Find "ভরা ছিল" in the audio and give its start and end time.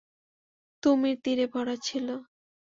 1.53-2.07